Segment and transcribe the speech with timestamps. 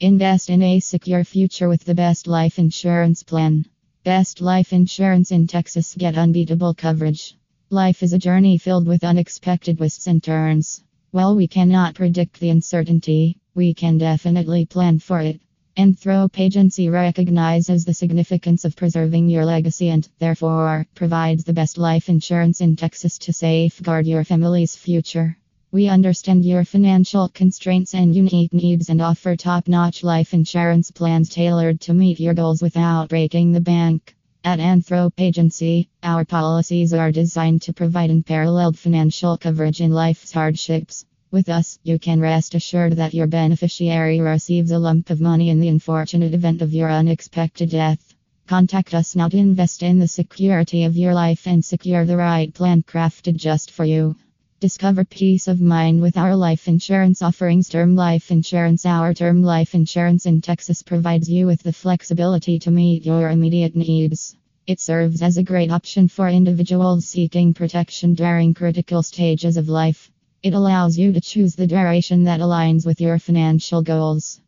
[0.00, 3.64] Invest in a secure future with the best life insurance plan.
[4.04, 5.94] Best life insurance in Texas.
[5.96, 7.34] Get unbeatable coverage.
[7.70, 10.82] Life is a journey filled with unexpected twists and turns.
[11.12, 15.40] While we cannot predict the uncertainty, we can definitely plan for it.
[15.78, 22.10] Anthrope Agency recognizes the significance of preserving your legacy and, therefore, provides the best life
[22.10, 25.38] insurance in Texas to safeguard your family's future.
[25.76, 31.28] We understand your financial constraints and unique needs and offer top notch life insurance plans
[31.28, 34.16] tailored to meet your goals without breaking the bank.
[34.42, 41.04] At Anthrope Agency, our policies are designed to provide unparalleled financial coverage in life's hardships.
[41.30, 45.60] With us, you can rest assured that your beneficiary receives a lump of money in
[45.60, 48.14] the unfortunate event of your unexpected death.
[48.46, 52.54] Contact us now to invest in the security of your life and secure the right
[52.54, 54.16] plan crafted just for you.
[54.66, 57.68] Discover peace of mind with our life insurance offerings.
[57.68, 58.84] Term life insurance.
[58.84, 63.76] Our term life insurance in Texas provides you with the flexibility to meet your immediate
[63.76, 64.34] needs.
[64.66, 70.10] It serves as a great option for individuals seeking protection during critical stages of life.
[70.42, 74.40] It allows you to choose the duration that aligns with your financial goals.